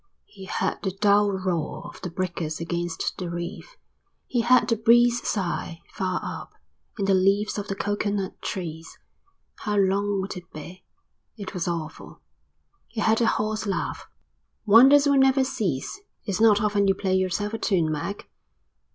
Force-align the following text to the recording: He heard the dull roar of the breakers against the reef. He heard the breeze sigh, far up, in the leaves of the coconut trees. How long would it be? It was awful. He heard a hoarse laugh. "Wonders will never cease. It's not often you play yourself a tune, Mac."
He 0.25 0.45
heard 0.45 0.79
the 0.81 0.97
dull 0.99 1.31
roar 1.31 1.85
of 1.85 2.01
the 2.01 2.09
breakers 2.09 2.59
against 2.59 3.19
the 3.19 3.29
reef. 3.29 3.77
He 4.25 4.41
heard 4.41 4.67
the 4.67 4.75
breeze 4.75 5.21
sigh, 5.27 5.83
far 5.93 6.19
up, 6.23 6.53
in 6.97 7.05
the 7.05 7.13
leaves 7.13 7.59
of 7.59 7.67
the 7.67 7.75
coconut 7.75 8.41
trees. 8.41 8.97
How 9.57 9.75
long 9.77 10.19
would 10.19 10.35
it 10.35 10.51
be? 10.51 10.83
It 11.37 11.53
was 11.53 11.67
awful. 11.67 12.19
He 12.87 12.99
heard 12.99 13.21
a 13.21 13.27
hoarse 13.27 13.67
laugh. 13.67 14.07
"Wonders 14.65 15.05
will 15.05 15.19
never 15.19 15.43
cease. 15.43 16.01
It's 16.25 16.41
not 16.41 16.61
often 16.61 16.87
you 16.87 16.95
play 16.95 17.13
yourself 17.15 17.53
a 17.53 17.59
tune, 17.59 17.91
Mac." 17.91 18.27